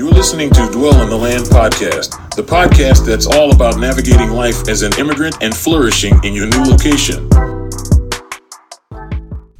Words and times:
You're 0.00 0.10
listening 0.12 0.48
to 0.52 0.66
Dwell 0.72 1.02
in 1.02 1.10
the 1.10 1.16
Land 1.18 1.44
podcast, 1.44 2.34
the 2.34 2.42
podcast 2.42 3.04
that's 3.04 3.26
all 3.26 3.52
about 3.52 3.78
navigating 3.78 4.30
life 4.30 4.66
as 4.66 4.80
an 4.80 4.94
immigrant 4.98 5.36
and 5.42 5.54
flourishing 5.54 6.18
in 6.24 6.32
your 6.32 6.46
new 6.46 6.62
location. 6.64 7.28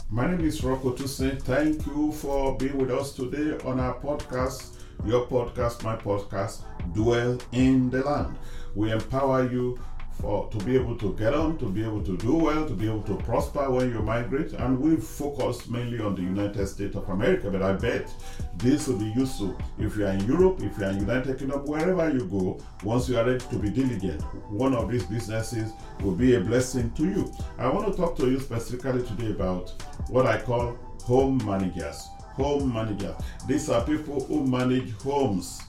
My 0.09 0.31
name 0.31 0.41
is 0.41 0.63
Ropo 0.63 0.97
Tusin. 0.97 1.43
Thank 1.43 1.85
you 1.85 2.13
for 2.13 2.57
being 2.57 2.79
with 2.79 2.91
us 2.91 3.13
today 3.13 3.63
on 3.67 3.81
our 3.81 4.01
podcast, 4.01 4.79
your 5.05 5.27
podcast, 5.27 5.83
my 5.83 5.95
podcast, 5.95 6.63
Dwell 6.95 7.37
in 7.53 7.91
the 7.91 8.01
Land. 8.01 8.39
We 8.75 8.93
empower 8.93 9.47
you 9.53 9.79
for 10.21 10.49
to 10.51 10.59
be 10.65 10.77
able 10.77 10.97
to 10.99 11.15
get 11.15 11.35
on, 11.35 11.59
to 11.59 11.67
be 11.67 11.83
able 11.83 12.03
to 12.03 12.17
do 12.17 12.35
well, 12.35 12.67
to 12.67 12.75
be 12.75 12.87
able 12.87 13.03
to 13.03 13.17
prosper 13.17 13.71
when 13.71 13.91
you 13.91 14.01
migrate. 14.01 14.53
And 14.53 14.79
we 14.79 14.97
focus 14.97 15.69
mainly 15.69 16.01
on 16.01 16.15
the 16.15 16.23
United 16.23 16.67
States 16.67 16.97
of 16.97 17.09
America, 17.09 17.51
but 17.51 17.63
I 17.63 17.73
bet 17.73 18.13
this 18.57 18.89
will 18.89 18.99
be 18.99 19.13
useful 19.17 19.59
if 19.79 19.97
you 19.97 20.07
are 20.07 20.11
in 20.13 20.27
Europe, 20.27 20.61
if 20.63 20.79
you 20.79 20.85
are 20.85 20.91
in 20.91 21.01
United 21.01 21.39
Kingdom, 21.39 21.65
wherever 21.65 22.11
you 22.11 22.27
go, 22.27 22.61
once 22.85 23.09
you 23.09 23.19
are 23.19 23.25
ready 23.25 23.39
to 23.39 23.57
be 23.57 23.71
diligent. 23.71 24.23
One 24.51 24.75
of 24.75 24.91
these 24.91 25.05
businesses 25.05 25.73
will 26.03 26.15
be 26.15 26.35
a 26.35 26.41
blessing 26.41 26.91
to 26.93 27.05
you. 27.05 27.33
I 27.59 27.69
want 27.69 27.91
to 27.91 27.97
talk 27.97 28.17
to 28.19 28.31
you 28.31 28.41
specifically 28.41 29.03
today 29.03 29.31
about 29.31 29.73
what 30.09 30.27
I 30.27 30.41
call 30.41 30.77
home 31.05 31.41
managers. 31.45 32.09
Home 32.35 32.73
managers. 32.73 33.17
These 33.47 33.69
are 33.69 33.85
people 33.85 34.25
who 34.25 34.47
manage 34.47 34.93
homes. 35.03 35.63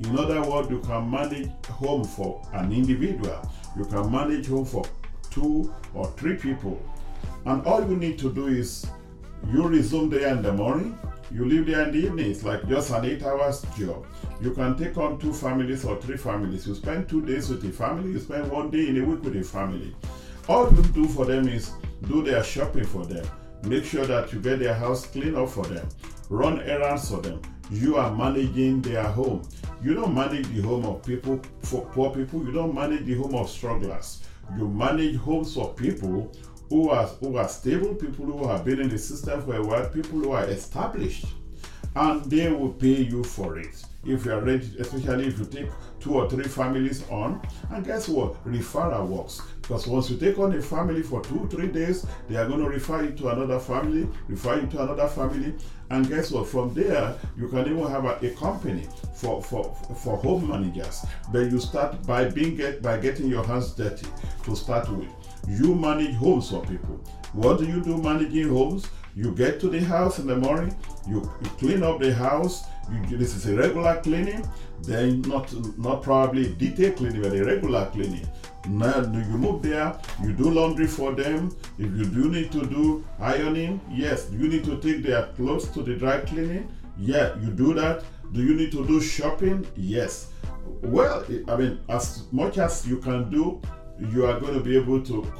In 0.00 0.18
other 0.18 0.42
words, 0.42 0.70
you 0.70 0.80
can 0.80 1.10
manage 1.10 1.50
home 1.66 2.04
for 2.04 2.42
an 2.52 2.72
individual. 2.72 3.40
You 3.76 3.84
can 3.84 4.10
manage 4.10 4.48
home 4.48 4.64
for 4.64 4.84
two 5.30 5.72
or 5.94 6.10
three 6.12 6.36
people. 6.36 6.80
And 7.44 7.64
all 7.66 7.88
you 7.88 7.96
need 7.96 8.18
to 8.20 8.32
do 8.32 8.48
is 8.48 8.86
you 9.52 9.66
resume 9.68 10.10
there 10.10 10.28
in 10.28 10.42
the 10.42 10.52
morning, 10.52 10.98
you 11.30 11.44
leave 11.44 11.66
there 11.66 11.82
in 11.82 11.92
the 11.92 12.06
evening. 12.06 12.30
It's 12.30 12.42
like 12.44 12.66
just 12.68 12.90
an 12.90 13.04
eight 13.04 13.22
hours 13.22 13.64
job. 13.76 14.06
You 14.40 14.52
can 14.52 14.76
take 14.76 14.96
on 14.98 15.18
two 15.18 15.32
families 15.32 15.84
or 15.84 16.00
three 16.00 16.16
families. 16.16 16.66
You 16.66 16.74
spend 16.74 17.08
two 17.08 17.24
days 17.24 17.48
with 17.48 17.64
a 17.64 17.72
family, 17.72 18.12
you 18.12 18.18
spend 18.18 18.50
one 18.50 18.70
day 18.70 18.88
in 18.88 19.02
a 19.02 19.04
week 19.04 19.22
with 19.22 19.36
a 19.36 19.42
family. 19.42 19.94
All 20.48 20.72
you 20.72 20.82
do 20.82 21.06
for 21.06 21.24
them 21.24 21.48
is 21.48 21.72
do 22.08 22.22
their 22.22 22.42
shopping 22.42 22.84
for 22.84 23.04
them. 23.04 23.26
Make 23.64 23.84
sure 23.84 24.04
that 24.06 24.32
you 24.32 24.40
get 24.40 24.58
their 24.58 24.74
house 24.74 25.06
clean 25.06 25.36
up 25.36 25.48
for 25.48 25.64
them. 25.64 25.88
Run 26.28 26.60
errands 26.60 27.08
for 27.10 27.20
them. 27.20 27.40
You 27.70 27.96
are 27.96 28.14
managing 28.14 28.82
their 28.82 29.04
home. 29.04 29.42
You 29.84 29.92
don't 29.92 30.14
manage 30.14 30.48
the 30.48 30.62
home 30.62 30.86
of 30.86 31.04
people 31.04 31.42
for 31.60 31.84
poor 31.84 32.08
people. 32.08 32.42
You 32.42 32.52
don't 32.52 32.74
manage 32.74 33.04
the 33.04 33.16
home 33.16 33.34
of 33.34 33.50
strugglers. 33.50 34.24
You 34.56 34.66
manage 34.66 35.16
homes 35.16 35.52
for 35.52 35.74
people 35.74 36.32
who 36.70 36.88
are 36.88 37.04
who 37.04 37.36
are 37.36 37.46
stable, 37.46 37.94
people 37.94 38.24
who 38.24 38.48
have 38.48 38.64
been 38.64 38.80
in 38.80 38.88
the 38.88 38.96
system 38.96 39.42
for 39.42 39.56
a 39.56 39.62
while, 39.62 39.86
people 39.90 40.20
who 40.20 40.30
are 40.30 40.46
established, 40.46 41.26
and 41.96 42.24
they 42.24 42.50
will 42.50 42.72
pay 42.72 43.02
you 43.02 43.22
for 43.22 43.58
it 43.58 43.84
if 44.06 44.24
you 44.24 44.32
are 44.32 44.40
ready, 44.40 44.70
especially 44.78 45.26
if 45.26 45.38
you 45.38 45.44
take 45.46 45.68
two 46.00 46.14
or 46.14 46.28
three 46.28 46.44
families 46.44 47.08
on. 47.10 47.40
And 47.70 47.84
guess 47.84 48.08
what? 48.08 48.44
Referral 48.44 49.06
works. 49.06 49.40
Because 49.62 49.86
once 49.86 50.10
you 50.10 50.18
take 50.18 50.38
on 50.38 50.54
a 50.54 50.60
family 50.60 51.02
for 51.02 51.22
two, 51.22 51.48
three 51.50 51.68
days, 51.68 52.06
they 52.28 52.36
are 52.36 52.46
going 52.46 52.60
to 52.60 52.68
refer 52.68 53.02
you 53.04 53.12
to 53.12 53.28
another 53.28 53.58
family, 53.58 54.06
refer 54.28 54.60
you 54.60 54.66
to 54.68 54.82
another 54.82 55.08
family. 55.08 55.54
And 55.90 56.08
guess 56.08 56.30
what? 56.30 56.48
From 56.48 56.74
there, 56.74 57.16
you 57.36 57.48
can 57.48 57.60
even 57.60 57.86
have 57.86 58.04
a, 58.04 58.18
a 58.26 58.30
company 58.34 58.86
for, 59.14 59.42
for, 59.42 59.74
for 60.02 60.18
home 60.18 60.48
managers. 60.48 61.06
But 61.32 61.50
you 61.50 61.58
start 61.60 62.06
by 62.06 62.28
being 62.28 62.56
get, 62.56 62.82
by 62.82 62.98
getting 62.98 63.28
your 63.28 63.44
hands 63.44 63.72
dirty 63.72 64.06
to 64.44 64.56
start 64.56 64.90
with. 64.90 65.08
You 65.48 65.74
manage 65.74 66.14
homes 66.16 66.50
for 66.50 66.60
people. 66.66 67.02
What 67.32 67.58
do 67.58 67.66
you 67.66 67.82
do 67.82 67.98
managing 67.98 68.48
homes? 68.48 68.86
You 69.16 69.32
get 69.32 69.60
to 69.60 69.68
the 69.68 69.80
house 69.80 70.18
in 70.18 70.26
the 70.26 70.36
morning, 70.36 70.76
you, 71.08 71.20
you 71.42 71.50
clean 71.58 71.82
up 71.82 72.00
the 72.00 72.12
house, 72.12 72.64
you, 72.92 73.16
this 73.16 73.34
is 73.36 73.46
a 73.46 73.56
regular 73.56 74.00
cleaning, 74.02 74.46
then 74.82 75.22
not 75.22 75.52
not 75.78 76.02
probably 76.02 76.54
detailed 76.54 76.96
cleaning, 76.96 77.22
but 77.22 77.32
a 77.32 77.44
regular 77.44 77.86
cleaning. 77.92 78.26
Now 78.68 79.00
you 79.00 79.38
move 79.38 79.62
there, 79.62 79.96
you 80.22 80.32
do 80.32 80.50
laundry 80.50 80.86
for 80.86 81.12
them. 81.12 81.54
If 81.78 81.86
you 81.96 82.06
do 82.06 82.30
need 82.30 82.50
to 82.52 82.66
do 82.66 83.04
ironing, 83.20 83.80
yes. 83.90 84.28
You 84.32 84.48
need 84.48 84.64
to 84.64 84.80
take 84.80 85.02
their 85.02 85.26
clothes 85.36 85.68
to 85.70 85.82
the 85.82 85.94
dry 85.94 86.20
cleaning? 86.20 86.72
Yeah, 86.98 87.38
you 87.40 87.50
do 87.50 87.74
that. 87.74 88.04
Do 88.32 88.42
you 88.42 88.54
need 88.54 88.72
to 88.72 88.86
do 88.86 89.00
shopping? 89.00 89.66
Yes. 89.76 90.28
Well, 90.82 91.24
I 91.48 91.56
mean, 91.56 91.80
as 91.88 92.24
much 92.32 92.58
as 92.58 92.86
you 92.86 92.96
can 92.98 93.30
do, 93.30 93.60
you 94.12 94.26
are 94.26 94.40
going 94.40 94.54
to 94.54 94.60
be 94.60 94.76
able 94.76 95.02
to 95.02 95.30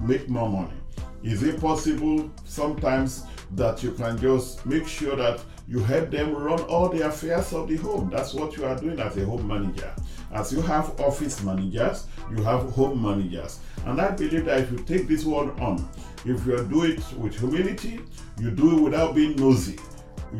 make 0.00 0.28
more 0.28 0.48
money. 0.48 0.74
Is 1.22 1.42
it 1.42 1.60
possible 1.60 2.30
sometimes 2.44 3.24
that 3.52 3.82
you 3.82 3.92
can 3.92 4.18
just 4.18 4.64
make 4.64 4.86
sure 4.86 5.16
that 5.16 5.40
you 5.66 5.80
help 5.80 6.10
them 6.10 6.34
run 6.34 6.60
all 6.62 6.88
the 6.88 7.06
affairs 7.06 7.52
of 7.52 7.68
the 7.68 7.76
home? 7.76 8.08
That's 8.10 8.34
what 8.34 8.56
you 8.56 8.64
are 8.64 8.76
doing 8.76 9.00
as 9.00 9.16
a 9.16 9.24
home 9.24 9.46
manager. 9.46 9.92
As 10.32 10.52
you 10.52 10.60
have 10.62 11.00
office 11.00 11.42
managers, 11.42 12.06
you 12.30 12.42
have 12.44 12.70
home 12.70 13.02
managers. 13.02 13.58
And 13.84 14.00
I 14.00 14.10
believe 14.10 14.44
that 14.44 14.60
if 14.60 14.70
you 14.70 14.78
take 14.78 15.08
this 15.08 15.24
one 15.24 15.50
on, 15.60 15.88
if 16.24 16.46
you 16.46 16.64
do 16.64 16.84
it 16.84 17.02
with 17.16 17.38
humility, 17.38 18.00
you 18.38 18.50
do 18.50 18.78
it 18.78 18.82
without 18.82 19.14
being 19.14 19.34
nosy, 19.36 19.78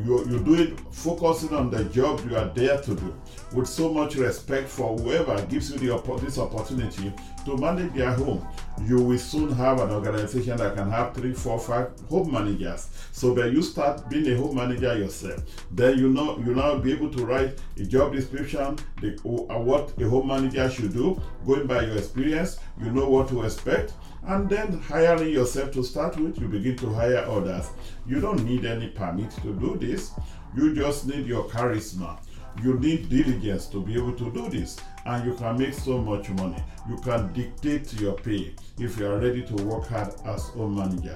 you, 0.04 0.24
you 0.28 0.38
do 0.40 0.54
it 0.54 0.80
focusing 0.92 1.54
on 1.54 1.70
the 1.70 1.84
job 1.84 2.20
you 2.28 2.36
are 2.36 2.48
there 2.48 2.80
to 2.82 2.94
do 2.94 3.14
with 3.54 3.66
so 3.66 3.92
much 3.92 4.16
respect 4.16 4.68
for 4.68 4.96
whoever 4.98 5.40
gives 5.46 5.70
you 5.70 5.78
the, 5.78 6.16
this 6.20 6.38
opportunity 6.38 7.12
to 7.44 7.56
manage 7.56 7.92
their 7.94 8.12
home 8.12 8.46
you 8.86 9.00
will 9.00 9.18
soon 9.18 9.50
have 9.50 9.80
an 9.80 9.90
organization 9.90 10.56
that 10.56 10.74
can 10.74 10.90
have 10.90 11.14
three 11.14 11.32
four 11.32 11.58
five 11.58 11.90
home 12.08 12.32
managers 12.32 12.88
so 13.12 13.34
that 13.34 13.52
you 13.52 13.62
start 13.62 14.08
being 14.08 14.26
a 14.32 14.36
home 14.36 14.54
manager 14.54 14.96
yourself 14.96 15.42
then 15.70 15.98
you 15.98 16.08
know 16.08 16.38
you 16.38 16.54
now 16.54 16.78
be 16.78 16.92
able 16.92 17.10
to 17.10 17.24
write 17.24 17.58
a 17.78 17.84
job 17.84 18.12
description 18.12 18.78
the, 19.00 19.14
uh, 19.24 19.58
what 19.58 19.92
a 20.00 20.08
home 20.08 20.28
manager 20.28 20.68
should 20.70 20.92
do 20.92 21.20
going 21.46 21.66
by 21.66 21.82
your 21.82 21.96
experience 21.96 22.58
you 22.80 22.90
know 22.90 23.08
what 23.08 23.28
to 23.28 23.42
expect 23.42 23.92
and 24.28 24.48
then 24.48 24.78
hiring 24.80 25.32
yourself 25.32 25.72
to 25.72 25.82
start 25.82 26.16
with, 26.18 26.38
you 26.38 26.48
begin 26.48 26.76
to 26.76 26.92
hire 26.92 27.24
others. 27.28 27.70
You 28.06 28.20
don't 28.20 28.44
need 28.44 28.66
any 28.66 28.88
permit 28.88 29.30
to 29.42 29.54
do 29.54 29.78
this, 29.80 30.12
you 30.54 30.74
just 30.74 31.06
need 31.06 31.26
your 31.26 31.48
charisma. 31.48 32.18
You 32.62 32.74
need 32.74 33.08
diligence 33.08 33.66
to 33.66 33.80
be 33.80 33.94
able 33.94 34.14
to 34.14 34.30
do 34.32 34.48
this, 34.48 34.78
and 35.06 35.24
you 35.24 35.34
can 35.34 35.58
make 35.58 35.74
so 35.74 35.98
much 35.98 36.28
money. 36.30 36.62
You 36.88 36.96
can 36.96 37.32
dictate 37.32 37.92
your 38.00 38.14
pay 38.14 38.54
if 38.78 38.98
you 38.98 39.06
are 39.06 39.18
ready 39.18 39.42
to 39.42 39.54
work 39.62 39.86
hard 39.86 40.12
as 40.24 40.48
a 40.56 40.66
manager. 40.66 41.14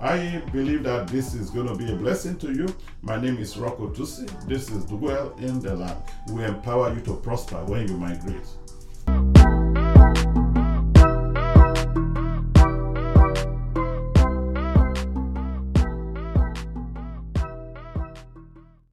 I 0.00 0.40
believe 0.52 0.84
that 0.84 1.08
this 1.08 1.34
is 1.34 1.50
going 1.50 1.66
to 1.66 1.74
be 1.74 1.92
a 1.92 1.96
blessing 1.96 2.38
to 2.38 2.52
you. 2.52 2.74
My 3.02 3.20
name 3.20 3.36
is 3.38 3.54
Ropo 3.54 3.94
Tusin. 3.94 4.30
This 4.46 4.70
is 4.70 4.84
Dwell 4.84 5.34
in 5.38 5.60
the 5.60 5.74
Land. 5.74 6.00
We 6.30 6.44
empower 6.44 6.94
you 6.94 7.00
to 7.02 7.16
prosper 7.16 7.64
when 7.64 7.88
you 7.88 7.96
migrate. 7.96 8.46